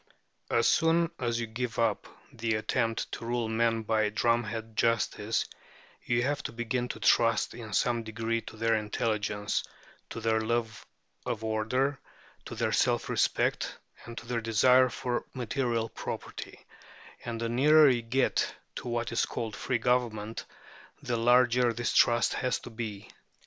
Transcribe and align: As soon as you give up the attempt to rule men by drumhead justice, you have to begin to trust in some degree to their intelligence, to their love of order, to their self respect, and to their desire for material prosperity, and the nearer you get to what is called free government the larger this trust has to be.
As 0.49 0.67
soon 0.67 1.11
as 1.19 1.39
you 1.39 1.45
give 1.45 1.77
up 1.77 2.07
the 2.33 2.55
attempt 2.55 3.11
to 3.11 3.23
rule 3.23 3.47
men 3.47 3.83
by 3.83 4.09
drumhead 4.09 4.75
justice, 4.75 5.45
you 6.03 6.23
have 6.23 6.41
to 6.41 6.51
begin 6.51 6.87
to 6.87 6.99
trust 6.99 7.53
in 7.53 7.71
some 7.71 8.01
degree 8.01 8.41
to 8.41 8.57
their 8.57 8.73
intelligence, 8.73 9.63
to 10.09 10.19
their 10.19 10.41
love 10.41 10.87
of 11.23 11.43
order, 11.43 11.99
to 12.45 12.55
their 12.55 12.71
self 12.71 13.09
respect, 13.09 13.77
and 14.05 14.17
to 14.17 14.25
their 14.25 14.41
desire 14.41 14.89
for 14.89 15.23
material 15.35 15.87
prosperity, 15.87 16.65
and 17.23 17.39
the 17.39 17.47
nearer 17.47 17.87
you 17.87 18.01
get 18.01 18.55
to 18.77 18.87
what 18.87 19.11
is 19.11 19.27
called 19.27 19.55
free 19.55 19.77
government 19.77 20.45
the 21.03 21.15
larger 21.15 21.73
this 21.73 21.93
trust 21.93 22.33
has 22.33 22.57
to 22.61 22.71
be. 22.71 23.07